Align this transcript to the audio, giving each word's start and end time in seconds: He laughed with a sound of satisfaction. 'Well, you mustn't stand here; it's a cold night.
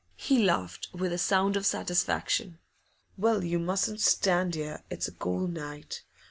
He 0.17 0.43
laughed 0.43 0.87
with 0.95 1.13
a 1.13 1.19
sound 1.19 1.55
of 1.55 1.63
satisfaction. 1.63 2.57
'Well, 3.17 3.43
you 3.43 3.59
mustn't 3.59 4.01
stand 4.01 4.55
here; 4.55 4.81
it's 4.89 5.07
a 5.07 5.11
cold 5.11 5.53
night. 5.53 6.01